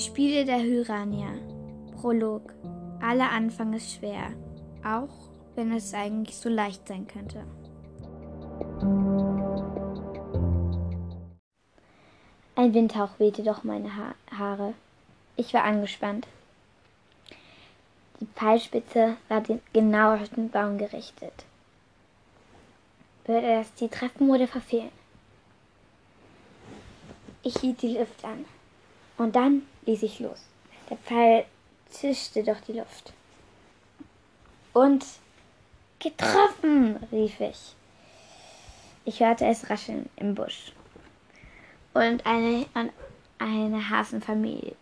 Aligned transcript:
Die 0.00 0.06
Spiele 0.06 0.46
der 0.46 0.62
Hyrania. 0.62 1.28
Prolog. 2.00 2.54
Aller 3.02 3.30
Anfang 3.30 3.74
ist 3.74 3.92
schwer, 3.92 4.32
auch 4.82 5.28
wenn 5.56 5.72
es 5.72 5.92
eigentlich 5.92 6.36
so 6.36 6.48
leicht 6.48 6.88
sein 6.88 7.06
könnte. 7.06 7.44
Ein 12.54 12.72
Windhauch 12.72 13.18
wehte 13.18 13.42
durch 13.42 13.62
meine 13.62 13.94
ha 13.94 14.14
Haare. 14.30 14.72
Ich 15.36 15.52
war 15.52 15.64
angespannt. 15.64 16.26
Die 18.20 18.26
Pfeilspitze 18.34 19.18
war 19.28 19.42
genau 19.74 20.14
auf 20.14 20.30
den 20.30 20.48
Baum 20.48 20.78
gerichtet. 20.78 21.44
Würde 23.26 23.48
das 23.48 23.74
Ziel 23.74 23.90
treffen 23.90 24.30
oder 24.30 24.48
verfehlen? 24.48 24.92
Ich 27.42 27.58
hielt 27.58 27.82
die 27.82 27.98
Luft 27.98 28.24
an. 28.24 28.46
Und 29.20 29.36
dann 29.36 29.66
ließ 29.84 30.02
ich 30.02 30.18
los. 30.18 30.46
Der 30.88 30.96
Pfeil 30.96 31.44
zischte 31.90 32.42
durch 32.42 32.62
die 32.62 32.72
Luft. 32.72 33.12
Und 34.72 35.04
getroffen, 35.98 36.96
rief 37.12 37.38
ich. 37.38 37.74
Ich 39.04 39.20
hörte 39.20 39.44
es 39.44 39.68
rascheln 39.68 40.08
im 40.16 40.34
Busch. 40.34 40.72
Und 41.92 42.24
eine, 42.24 42.64
eine 43.38 43.90
Hasenfamilie, 43.90 44.74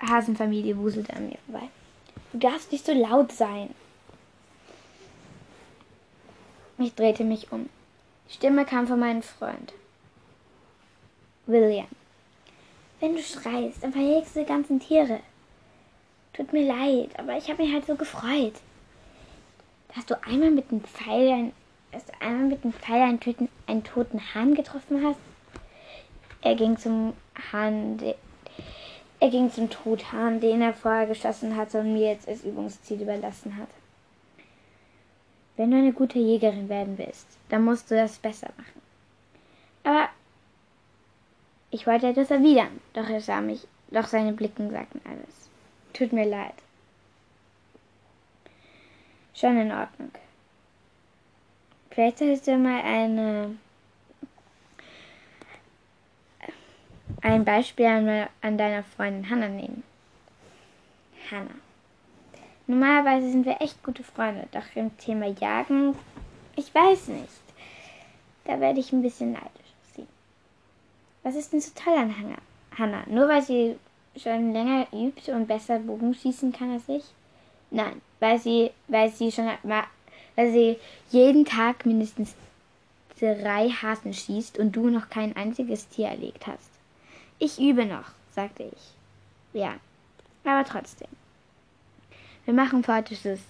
Hasenfamilie 0.00 0.76
wuselte 0.76 1.14
an 1.14 1.28
mir 1.28 1.38
vorbei. 1.48 1.68
Du 2.32 2.38
darfst 2.38 2.72
nicht 2.72 2.84
so 2.84 2.92
laut 2.92 3.30
sein. 3.30 3.72
Ich 6.78 6.92
drehte 6.96 7.22
mich 7.22 7.52
um. 7.52 7.68
Die 8.28 8.34
Stimme 8.34 8.64
kam 8.64 8.88
von 8.88 8.98
meinem 8.98 9.22
Freund. 9.22 9.72
William. 11.46 11.86
Wenn 13.00 13.14
du 13.14 13.22
schreist, 13.22 13.82
dann 13.82 13.92
verjagst 13.92 14.34
du 14.36 14.40
die 14.40 14.46
ganzen 14.46 14.80
Tiere. 14.80 15.20
Tut 16.32 16.52
mir 16.52 16.66
leid, 16.66 17.10
aber 17.18 17.36
ich 17.36 17.48
habe 17.48 17.62
mich 17.62 17.72
halt 17.72 17.86
so 17.86 17.94
gefreut. 17.94 18.54
Dass 19.94 20.06
du 20.06 20.22
einmal 20.24 20.50
mit 20.50 20.70
dem 20.70 20.82
Pfeil, 20.82 21.52
dass 21.92 22.04
du 22.06 22.12
einmal 22.20 22.48
mit 22.48 22.64
dem 22.64 22.72
Pfeil 22.72 23.02
einen, 23.02 23.20
töten, 23.20 23.48
einen 23.66 23.84
toten 23.84 24.20
Hahn 24.34 24.54
getroffen 24.54 25.04
hast. 25.04 25.18
Er 26.42 26.54
ging 26.54 26.76
zum 26.76 27.14
Hahn, 27.52 27.98
er 29.20 29.30
ging 29.30 29.50
zum 29.50 29.70
Truthahn, 29.70 30.40
den 30.40 30.62
er 30.62 30.74
vorher 30.74 31.06
geschossen 31.06 31.56
hatte 31.56 31.80
und 31.80 31.92
mir 31.92 32.12
jetzt 32.12 32.28
als 32.28 32.44
Übungsziel 32.44 33.00
überlassen 33.00 33.56
hat. 33.56 33.68
Wenn 35.56 35.70
du 35.70 35.78
eine 35.78 35.92
gute 35.92 36.18
Jägerin 36.18 36.68
werden 36.68 36.98
willst, 36.98 37.26
dann 37.48 37.64
musst 37.64 37.90
du 37.90 37.94
das 37.94 38.18
besser 38.18 38.50
machen. 38.58 38.82
Aber 39.84 40.08
ich 41.76 41.86
wollte 41.86 42.06
etwas 42.06 42.30
erwidern, 42.30 42.80
doch 42.94 43.06
er 43.06 43.20
sah 43.20 43.42
mich, 43.42 43.66
doch 43.90 44.06
seine 44.06 44.32
Blicken 44.32 44.70
sagten 44.70 45.02
alles. 45.04 45.50
Tut 45.92 46.10
mir 46.10 46.24
leid. 46.24 46.54
Schon 49.34 49.60
in 49.60 49.70
Ordnung. 49.70 50.10
Vielleicht 51.90 52.16
solltest 52.16 52.46
du 52.46 52.56
mal 52.56 52.80
eine 52.80 53.58
ein 57.20 57.44
Beispiel 57.44 57.84
an, 57.84 58.28
an 58.40 58.56
deiner 58.56 58.82
Freundin 58.82 59.28
Hannah 59.28 59.48
nehmen. 59.48 59.82
Hannah. 61.30 61.60
Normalerweise 62.66 63.30
sind 63.30 63.44
wir 63.44 63.60
echt 63.60 63.82
gute 63.82 64.02
Freunde, 64.02 64.48
doch 64.50 64.64
im 64.76 64.96
Thema 64.96 65.26
Jagen, 65.26 65.94
ich 66.56 66.74
weiß 66.74 67.08
nicht. 67.08 67.42
Da 68.44 68.60
werde 68.60 68.80
ich 68.80 68.92
ein 68.92 69.02
bisschen 69.02 69.32
neidisch. 69.32 69.65
Was 71.26 71.34
ist 71.34 71.52
denn 71.52 71.60
so 71.60 71.72
toll 71.74 71.92
an 71.92 72.14
Hannah? 72.78 73.02
Nur 73.08 73.26
weil 73.26 73.42
sie 73.42 73.76
schon 74.16 74.52
länger 74.52 74.86
übt 74.92 75.32
und 75.32 75.48
besser 75.48 75.80
Bogen 75.80 76.14
schießen 76.14 76.52
kann 76.52 76.70
als 76.70 76.88
ich? 76.88 77.02
Nein, 77.72 78.00
weil 78.20 78.38
sie, 78.38 78.70
weil 78.86 79.10
sie 79.10 79.32
schon 79.32 79.48
weil 79.64 80.52
sie 80.52 80.76
jeden 81.10 81.44
Tag 81.44 81.84
mindestens 81.84 82.36
drei 83.18 83.70
Hasen 83.70 84.14
schießt 84.14 84.60
und 84.60 84.76
du 84.76 84.88
noch 84.88 85.10
kein 85.10 85.34
einziges 85.34 85.88
Tier 85.88 86.06
erlegt 86.10 86.46
hast. 86.46 86.70
Ich 87.40 87.58
übe 87.58 87.86
noch, 87.86 88.12
sagte 88.30 88.62
ich. 88.62 89.60
Ja, 89.60 89.74
aber 90.44 90.64
trotzdem. 90.64 91.08
Wir 92.44 92.54
machen 92.54 92.84
für 92.84 93.02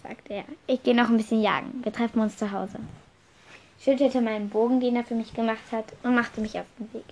sagte 0.02 0.32
er. 0.32 0.44
Ich 0.66 0.82
gehe 0.82 0.94
noch 0.94 1.10
ein 1.10 1.18
bisschen 1.18 1.42
jagen. 1.42 1.84
Wir 1.84 1.92
treffen 1.92 2.20
uns 2.20 2.38
zu 2.38 2.50
Hause. 2.52 2.78
Schüttelte 3.78 4.22
meinen 4.22 4.48
Bogen, 4.48 4.80
den 4.80 4.96
er 4.96 5.04
für 5.04 5.14
mich 5.14 5.34
gemacht 5.34 5.70
hat, 5.72 5.92
und 6.02 6.14
machte 6.14 6.40
mich 6.40 6.58
auf 6.58 6.64
den 6.78 6.90
Weg. 6.94 7.04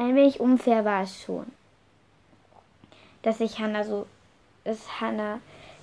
Ein 0.00 0.16
wenig 0.16 0.40
unfair 0.40 0.86
war 0.86 1.02
es 1.02 1.20
schon, 1.20 1.44
dass 3.20 3.38
ich 3.38 3.58
Hannah 3.58 3.84
so, 3.84 4.06
dass 4.64 4.98
Hannah, 4.98 5.40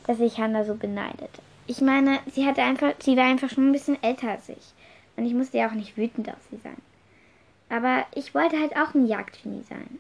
dass 0.08 0.20
ich 0.20 0.40
Hannah 0.40 0.66
so 0.66 0.74
beneidete. 0.74 1.40
Ich 1.68 1.82
meine, 1.82 2.18
sie 2.26 2.48
hatte 2.48 2.64
einfach, 2.64 2.94
sie 2.98 3.16
war 3.16 3.26
einfach 3.26 3.52
schon 3.52 3.70
ein 3.70 3.74
bisschen 3.74 4.02
älter 4.02 4.32
als 4.32 4.50
ich, 4.50 4.74
und 5.18 5.26
ich 5.28 5.36
musste 5.36 5.60
ja 5.60 5.68
auch 5.70 5.74
nicht 5.74 5.98
wütend 5.98 6.30
auf 6.30 6.40
sie 6.50 6.58
sein. 6.58 6.82
Aber 7.70 8.08
ich 8.16 8.34
wollte 8.34 8.60
halt 8.60 8.76
auch 8.76 8.96
ein 8.96 9.06
Jagdgenie 9.06 9.62
sein. 9.70 10.00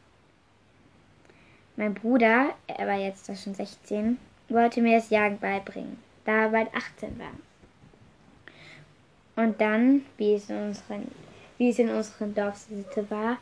Mein 1.76 1.94
Bruder, 1.94 2.56
er 2.66 2.88
war 2.88 2.98
jetzt 2.98 3.28
schon 3.28 3.54
16, 3.54 4.18
wollte 4.50 4.82
mir 4.82 4.98
das 4.98 5.12
Jagen 5.12 5.38
beibringen, 5.38 6.00
da 6.26 6.46
er 6.46 6.50
bald 6.50 6.74
18 6.74 7.20
war. 7.20 7.34
Und 9.36 9.62
dann, 9.62 10.06
wie 10.18 10.34
es 10.34 10.50
in 10.50 11.90
unserem 11.90 12.34
Dorfsitte 12.34 13.12
war, 13.12 13.38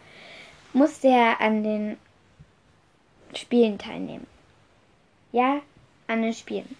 musste 0.75 1.07
er 1.07 1.39
an 1.39 1.63
den 1.63 1.97
Spielen 3.33 3.77
teilnehmen. 3.77 4.27
Ja, 5.31 5.61
an 6.07 6.21
den 6.21 6.33
Spielen. 6.33 6.75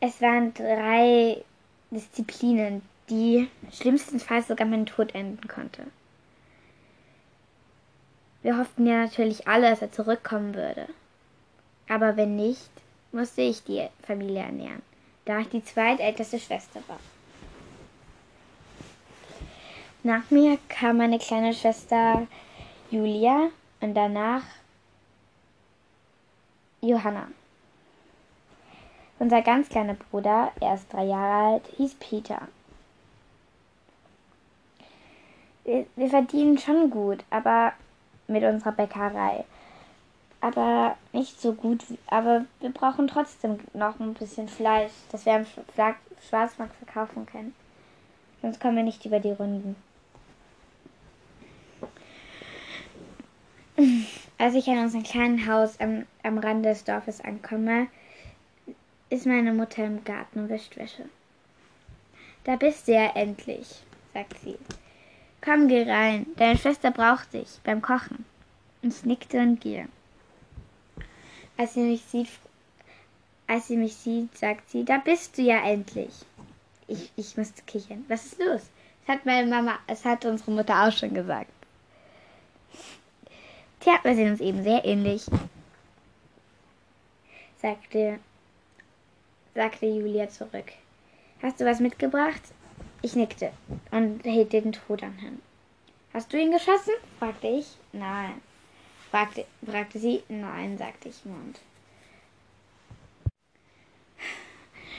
Es 0.00 0.20
waren 0.20 0.52
drei 0.54 1.44
Disziplinen, 1.90 2.82
die 3.08 3.48
schlimmstenfalls 3.72 4.48
sogar 4.48 4.66
meinen 4.66 4.86
Tod 4.86 5.14
enden 5.14 5.46
konnte. 5.46 5.86
Wir 8.42 8.58
hofften 8.58 8.86
ja 8.86 9.04
natürlich 9.04 9.46
alle, 9.46 9.70
dass 9.70 9.82
er 9.82 9.92
zurückkommen 9.92 10.54
würde. 10.54 10.88
Aber 11.88 12.16
wenn 12.16 12.34
nicht, 12.34 12.70
musste 13.12 13.42
ich 13.42 13.62
die 13.62 13.86
Familie 14.02 14.40
ernähren, 14.40 14.82
da 15.24 15.38
ich 15.38 15.48
die 15.48 15.64
zweitälteste 15.64 16.40
Schwester 16.40 16.80
war. 16.88 16.98
Nach 20.02 20.30
mir 20.30 20.58
kam 20.68 20.98
meine 20.98 21.18
kleine 21.18 21.52
Schwester 21.52 22.26
Julia 22.90 23.48
und 23.80 23.94
danach 23.94 24.42
Johanna. 26.80 27.28
Unser 29.18 29.42
ganz 29.42 29.68
kleiner 29.68 29.94
Bruder, 29.94 30.52
er 30.60 30.74
ist 30.74 30.92
drei 30.92 31.04
Jahre 31.04 31.54
alt, 31.54 31.66
hieß 31.76 31.94
Peter 31.94 32.48
wir, 35.66 35.86
wir 35.96 36.08
verdienen 36.08 36.58
schon 36.58 36.90
gut, 36.90 37.24
aber 37.28 37.72
mit 38.28 38.44
unserer 38.44 38.72
Bäckerei. 38.72 39.44
Aber 40.40 40.96
nicht 41.12 41.40
so 41.40 41.52
gut, 41.52 41.84
aber 42.06 42.44
wir 42.60 42.70
brauchen 42.70 43.08
trotzdem 43.08 43.58
noch 43.74 43.98
ein 43.98 44.14
bisschen 44.14 44.48
Fleisch, 44.48 44.92
das 45.10 45.26
wir 45.26 45.34
am 45.34 45.46
Schwarzmarkt 46.28 46.76
verkaufen 46.76 47.26
können. 47.26 47.54
Sonst 48.42 48.60
kommen 48.60 48.76
wir 48.76 48.84
nicht 48.84 49.04
über 49.04 49.18
die 49.18 49.32
Runden. 49.32 49.76
Als 54.38 54.54
ich 54.54 54.68
an 54.68 54.78
unserem 54.78 55.02
kleinen 55.02 55.46
Haus 55.46 55.80
am, 55.80 56.04
am 56.22 56.38
Rand 56.38 56.64
des 56.64 56.84
Dorfes 56.84 57.22
ankomme, 57.22 57.86
ist 59.08 59.26
meine 59.26 59.52
Mutter 59.52 59.84
im 59.84 60.04
Garten 60.04 60.40
und 60.40 60.48
wäscht 60.50 60.76
Wäsche. 60.76 61.06
Da 62.44 62.56
bist 62.56 62.86
du 62.86 62.92
ja 62.92 63.12
endlich, 63.14 63.82
sagt 64.12 64.38
sie. 64.40 64.58
Komm, 65.40 65.68
geh 65.68 65.90
rein. 65.90 66.26
Deine 66.36 66.58
Schwester 66.58 66.90
braucht 66.90 67.32
dich 67.32 67.48
beim 67.64 67.80
Kochen. 67.80 68.24
Und 68.82 68.92
ich 68.92 69.04
nickte 69.04 69.38
und 69.38 69.60
gehe. 69.60 69.88
Als 71.56 71.74
sie 71.74 71.80
mich 71.80 72.02
sieht, 72.02 72.28
als 73.46 73.68
sie 73.68 73.76
mich 73.76 73.94
sieht, 73.94 74.36
sagt 74.36 74.68
sie, 74.68 74.84
da 74.84 74.98
bist 74.98 75.38
du 75.38 75.42
ja 75.42 75.64
endlich. 75.64 76.12
Ich, 76.88 77.10
ich 77.16 77.36
musste 77.36 77.62
kichern. 77.62 78.04
Was 78.08 78.26
ist 78.26 78.38
los? 78.38 78.68
Das 79.06 79.16
hat 79.16 79.24
meine 79.24 79.48
Mama, 79.48 79.78
es 79.86 80.04
hat 80.04 80.24
unsere 80.24 80.50
Mutter 80.50 80.86
auch 80.86 80.92
schon 80.92 81.14
gesagt. 81.14 81.50
Tja, 83.86 84.00
wir 84.02 84.16
sehen 84.16 84.32
uns 84.32 84.40
eben 84.40 84.64
sehr 84.64 84.84
ähnlich. 84.84 85.26
Sagte, 87.62 88.18
sagte 89.54 89.86
Julia 89.86 90.28
zurück. 90.28 90.72
Hast 91.40 91.60
du 91.60 91.64
was 91.64 91.78
mitgebracht? 91.78 92.42
Ich 93.02 93.14
nickte 93.14 93.52
und 93.92 94.24
hielt 94.24 94.52
den 94.52 94.72
Tod 94.72 95.04
an 95.04 95.16
hin. 95.18 95.40
Hast 96.12 96.32
du 96.32 96.36
ihn 96.36 96.50
geschossen? 96.50 96.94
fragte 97.20 97.46
ich. 97.46 97.76
Nein. 97.92 98.42
Fragte, 99.12 99.46
fragte 99.64 100.00
sie. 100.00 100.24
Nein, 100.28 100.78
sagte 100.78 101.08
ich 101.08 101.24
Mund. 101.24 101.60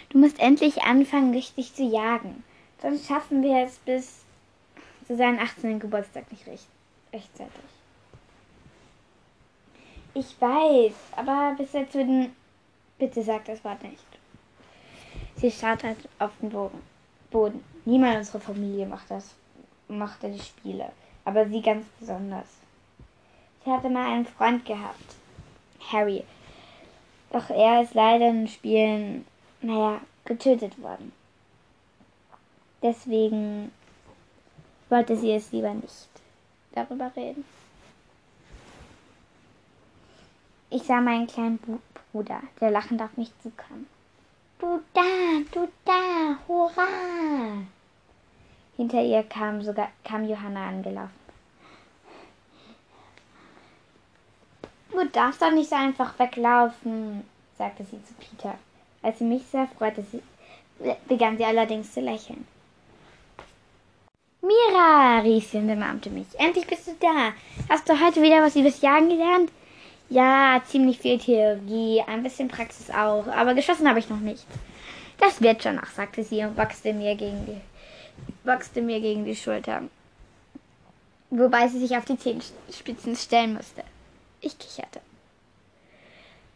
Du 0.07 0.18
musst 0.18 0.40
endlich 0.40 0.83
anfangen, 0.83 1.33
richtig 1.33 1.75
zu 1.75 1.83
jagen. 1.83 2.42
Sonst 2.81 3.06
schaffen 3.06 3.44
wir 3.44 3.66
es 3.66 3.80
bis 3.80 4.24
zu 5.06 5.18
seinem 5.18 5.40
18. 5.40 5.78
Geburtstag 5.78 6.31
nicht 6.31 6.48
recht, 6.48 6.68
rechtzeitig. 7.12 7.77
Ich 10.19 10.42
weiß, 10.42 10.96
aber 11.16 11.54
bis 11.56 11.74
jetzt 11.74 11.94
würden. 11.94 12.36
Bitte 12.98 13.22
sag 13.22 13.46
das 13.46 13.64
Wort 13.64 13.84
nicht. 13.84 14.04
Sie 15.36 15.52
halt 15.52 16.10
auf 16.18 16.31
den 16.42 16.50
Boden. 17.30 17.64
Niemand 17.86 18.18
unserer 18.18 18.40
Familie 18.40 18.88
macht 18.88 19.12
das, 19.12 19.36
macht 19.88 20.24
die 20.24 20.40
Spiele. 20.40 20.92
Aber 21.24 21.48
sie 21.48 21.62
ganz 21.62 21.86
besonders. 22.00 22.48
Sie 23.64 23.69
hatte 23.69 23.90
mal 23.90 24.12
einen 24.12 24.25
Freund 24.25 24.66
gehabt. 24.66 25.16
Harry. 25.92 26.24
Doch 27.30 27.52
er 27.52 27.84
ist 27.84 27.94
leider 27.94 28.30
in 28.30 28.48
Spielen, 28.48 29.24
naja, 29.62 30.02
getötet 30.25 30.81
worden. 30.81 31.12
Deswegen 32.81 33.72
wollte 34.90 35.16
sie 35.16 35.34
es 35.34 35.52
lieber 35.52 35.75
nicht 35.75 36.10
darüber 36.74 37.12
reden. 37.16 37.46
Ich 40.69 40.84
sah 40.84 41.00
meinen 41.00 41.28
kleinen 41.28 41.60
Bruder, 42.12 42.42
der 42.60 42.72
lachend 42.72 43.02
auf 43.02 43.16
mich 43.16 43.31
zukam. 43.42 43.88
Du 44.60 44.81
da, 44.94 45.02
du 45.52 45.68
da, 45.86 46.38
hurra! 46.48 47.64
Hinter 48.75 49.02
ihr 49.02 49.24
kam 49.24 49.62
sogar 49.62 49.90
kam 50.04 50.28
Johanna 50.28 50.68
angelaufen. 50.68 51.28
Du 54.92 55.06
darfst 55.06 55.42
doch 55.42 55.52
nicht 55.52 55.69
so 55.69 55.75
einfach 55.75 56.18
weglaufen, 56.19 57.24
sagte 57.58 57.84
sie 57.84 58.04
zu 58.04 58.14
Peter. 58.16 58.56
Als 59.04 59.19
sie 59.19 59.25
mich 59.25 59.46
sah, 59.48 59.68
freute 59.68 60.04
sie, 60.04 60.22
begann 61.08 61.38
sie 61.38 61.46
allerdings 61.46 61.94
zu 61.94 62.02
lächeln. 62.02 62.46
Mira, 64.42 65.19
rief 65.19 65.50
sie 65.50 65.58
und 65.58 65.69
umarmte 65.69 66.10
mich. 66.10 66.28
Endlich 66.38 66.68
bist 66.68 66.88
du 66.88 66.96
da. 67.00 67.34
Hast 67.69 67.88
du 67.88 68.00
heute 68.00 68.22
wieder 68.22 68.42
was 68.42 68.56
über 68.56 68.69
das 68.69 68.81
Jagen 68.81 69.10
gelernt? 69.10 69.52
Ja, 70.09 70.62
ziemlich 70.65 71.00
viel 71.00 71.18
Theorie, 71.18 72.01
ein 72.07 72.24
bisschen 72.24 72.48
Praxis 72.48 72.89
auch, 72.89 73.27
aber 73.27 73.54
geschossen 73.54 73.89
habe 73.89 74.00
ich 74.00 74.09
noch 74.09 74.19
nicht. 74.19 74.45
Das 75.19 75.42
wird 75.42 75.63
schon 75.63 75.75
noch, 75.75 75.88
sagte 75.88 76.24
sie 76.24 76.44
und 76.44 76.56
boxte 76.56 76.94
mir 76.94 77.15
gegen 77.15 77.45
die, 77.45 77.59
boxte 78.45 78.81
mir 78.81 79.01
gegen 79.01 79.25
die 79.25 79.36
Schulter. 79.36 79.81
Wobei 81.30 81.68
sie 81.68 81.80
sich 81.80 81.98
auf 81.98 82.06
die 82.06 82.18
Zehenspitzen 82.18 83.15
stellen 83.15 83.54
musste. 83.56 83.83
Ich 84.39 84.57
kicherte. 84.57 85.01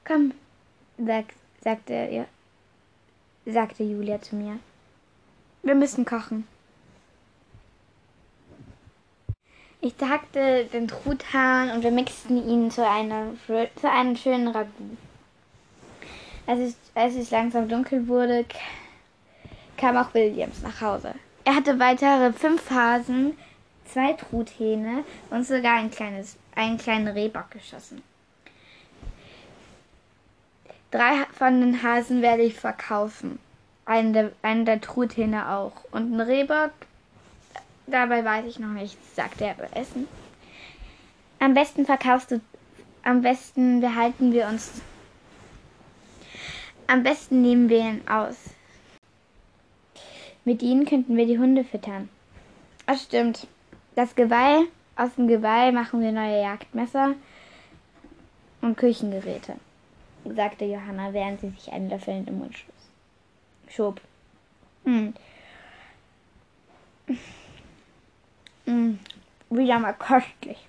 Komm, 0.05 0.33
sag, 0.97 1.25
sagte, 1.61 2.25
sagte 3.45 3.83
Julia 3.83 4.21
zu 4.21 4.35
mir. 4.35 4.59
Wir 5.63 5.75
müssen 5.75 6.05
kochen. 6.05 6.47
Ich 9.83 9.95
tagte 9.95 10.65
den 10.65 10.87
Truthahn 10.87 11.71
und 11.71 11.83
wir 11.83 11.89
mixten 11.89 12.47
ihn 12.47 12.69
zu, 12.69 12.87
einer, 12.87 13.29
zu 13.47 13.89
einem 13.89 14.15
schönen 14.15 14.47
Ragout. 14.49 14.97
Als 16.45 16.59
es, 16.59 16.75
als 16.93 17.15
es 17.15 17.31
langsam 17.31 17.67
dunkel 17.67 18.07
wurde, 18.07 18.45
kam 19.77 19.97
auch 19.97 20.13
Williams 20.13 20.61
nach 20.61 20.81
Hause. 20.81 21.15
Er 21.45 21.55
hatte 21.55 21.79
weitere 21.79 22.31
fünf 22.31 22.69
Hasen, 22.69 23.35
zwei 23.85 24.13
Truthähne 24.13 25.03
und 25.31 25.47
sogar 25.47 25.77
ein 25.77 25.89
kleines, 25.89 26.37
einen 26.55 26.77
kleinen 26.77 27.07
Rehbock 27.07 27.49
geschossen. 27.49 28.03
Drei 30.91 31.25
von 31.33 31.59
den 31.59 31.81
Hasen 31.81 32.21
werde 32.21 32.43
ich 32.43 32.53
verkaufen. 32.53 33.39
Einen 33.85 34.13
der, 34.13 34.31
einen 34.43 34.65
der 34.65 34.79
Truthähne 34.79 35.49
auch. 35.49 35.85
Und 35.91 36.11
einen 36.13 36.21
Rehbock 36.21 36.71
Dabei 37.91 38.23
weiß 38.23 38.45
ich 38.45 38.57
noch 38.57 38.69
nichts, 38.69 39.15
sagte 39.15 39.45
er 39.45 39.53
beim 39.55 39.71
Essen. 39.73 40.07
Am 41.39 41.53
besten 41.53 41.85
verkaufst 41.85 42.31
du, 42.31 42.39
am 43.03 43.21
besten 43.21 43.81
behalten 43.81 44.31
wir 44.31 44.47
uns, 44.47 44.81
am 46.87 47.03
besten 47.03 47.41
nehmen 47.41 47.67
wir 47.67 47.79
ihn 47.79 48.07
aus. 48.07 48.37
Mit 50.45 50.61
ihnen 50.61 50.85
könnten 50.85 51.17
wir 51.17 51.25
die 51.25 51.37
Hunde 51.37 51.63
füttern. 51.63 52.09
Das 52.85 53.03
stimmt. 53.03 53.47
Das 53.95 54.15
Geweih, 54.15 54.63
aus 54.95 55.15
dem 55.15 55.27
Geweih 55.27 55.71
machen 55.71 56.01
wir 56.01 56.11
neue 56.11 56.41
Jagdmesser 56.41 57.15
und 58.61 58.77
Küchengeräte, 58.77 59.55
sagte 60.23 60.65
Johanna, 60.65 61.13
während 61.13 61.41
sie 61.41 61.49
sich 61.49 61.71
einen 61.71 61.89
Löffel 61.89 62.15
in 62.15 62.25
den 62.25 62.39
Mund 62.39 62.55
schob. 63.69 63.99
Hm. 64.85 65.13
Wieder 69.51 69.79
mal 69.79 69.93
köstlich, 69.93 70.65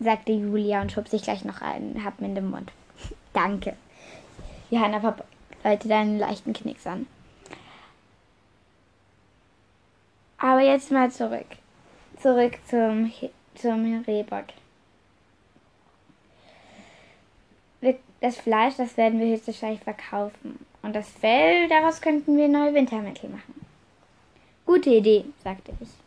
sagte 0.00 0.32
Julia 0.32 0.80
und 0.80 0.90
schob 0.90 1.06
sich 1.06 1.22
gleich 1.22 1.44
noch 1.44 1.60
einen 1.60 2.02
Happen 2.02 2.24
in 2.24 2.34
den 2.34 2.50
Mund. 2.50 2.72
Danke. 3.34 3.76
Johanna 4.70 5.14
leitete 5.62 5.94
einen 5.94 6.18
leichten 6.18 6.54
Knicks 6.54 6.86
an. 6.86 7.06
Aber 10.38 10.60
jetzt 10.60 10.90
mal 10.90 11.10
zurück. 11.10 11.46
Zurück 12.20 12.54
zum, 12.68 13.12
zum 13.54 14.02
Rehbock. 14.06 14.46
Das 18.20 18.36
Fleisch, 18.38 18.76
das 18.76 18.96
werden 18.96 19.20
wir 19.20 19.26
höchstwahrscheinlich 19.26 19.82
verkaufen. 19.82 20.64
Und 20.80 20.94
das 20.94 21.08
Fell, 21.10 21.68
daraus 21.68 22.00
könnten 22.00 22.36
wir 22.38 22.48
neue 22.48 22.72
Wintermäntel 22.72 23.28
machen. 23.28 23.66
Gute 24.64 24.90
Idee, 24.90 25.24
sagte 25.44 25.72
ich. 25.80 26.01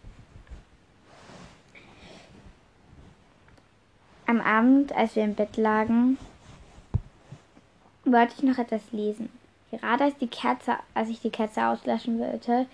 Am 4.27 4.42
Abend, 4.42 4.92
als 4.94 5.16
wir 5.16 5.24
im 5.24 5.36
Bett 5.36 5.56
lagen, 5.56 6.18
wollte 8.06 8.33
ich 8.38 8.44
noch 8.44 8.57
etwas 8.57 8.81
lesen. 8.92 9.30
Gerade 9.72 10.06
als 10.06 10.18
die 10.18 10.27
Kerze, 10.27 10.77
als 10.94 11.10
ich 11.10 11.22
die 11.22 11.30
Kerze 11.30 11.68
auslöschen 11.68 12.19
wollte, 12.19 12.66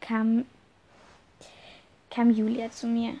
kam, 0.00 0.44
kam 2.10 2.30
Julia 2.30 2.70
zu 2.70 2.86
mir. 2.86 3.14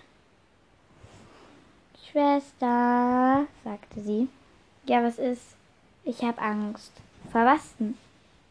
Schwester, 2.10 3.46
sagte 3.62 4.00
sie. 4.00 4.28
Ja, 4.86 5.04
was 5.04 5.18
ist? 5.18 5.54
Ich 6.04 6.22
habe 6.22 6.40
Angst. 6.40 6.92
Vor 7.30 7.44
was 7.44 7.76
denn? 7.76 7.96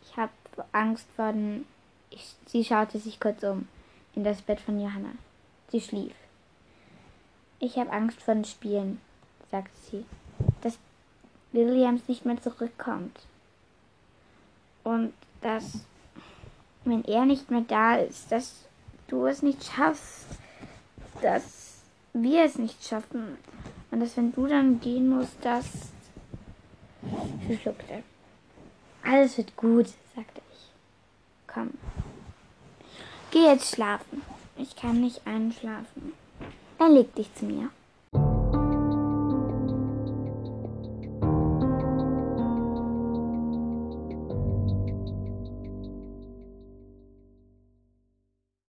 Ich 0.03 0.15
habe 0.15 0.31
Angst 0.71 1.07
vor 1.15 1.33
den. 1.33 1.65
Ich, 2.11 2.35
sie 2.45 2.63
schaute 2.63 2.99
sich 2.99 3.19
kurz 3.19 3.43
um 3.43 3.67
in 4.15 4.23
das 4.23 4.41
Bett 4.41 4.61
von 4.61 4.79
Johanna. 4.79 5.09
Sie 5.69 5.81
schlief. 5.81 6.13
Ich 7.59 7.77
habe 7.77 7.91
Angst 7.91 8.21
vor 8.21 8.35
den 8.35 8.45
Spielen 8.45 9.01
sagte 9.51 9.71
sie, 9.89 10.05
dass 10.61 10.77
Williams 11.51 12.07
nicht 12.07 12.25
mehr 12.25 12.41
zurückkommt. 12.41 13.17
Und 14.83 15.13
dass, 15.41 15.81
wenn 16.85 17.03
er 17.05 17.25
nicht 17.25 17.51
mehr 17.51 17.61
da 17.67 17.95
ist, 17.95 18.31
dass 18.31 18.65
du 19.07 19.25
es 19.25 19.41
nicht 19.41 19.63
schaffst, 19.63 20.27
dass 21.21 21.81
wir 22.13 22.43
es 22.43 22.57
nicht 22.57 22.85
schaffen. 22.85 23.37
Und 23.91 23.99
dass, 23.99 24.17
wenn 24.17 24.31
du 24.31 24.47
dann 24.47 24.79
gehen 24.79 25.09
musst, 25.09 25.37
dass. 25.41 25.65
Sie 27.47 27.57
schluckte. 27.57 28.03
Alles 29.03 29.37
wird 29.37 29.55
gut, 29.55 29.87
sagte 30.15 30.41
ich. 30.51 30.71
Komm. 31.47 31.71
Geh 33.31 33.45
jetzt 33.45 33.73
schlafen. 33.73 34.21
Ich 34.57 34.75
kann 34.75 35.01
nicht 35.01 35.25
einschlafen. 35.25 36.13
Dann 36.77 36.93
leg 36.93 37.13
dich 37.15 37.33
zu 37.35 37.45
mir. 37.45 37.69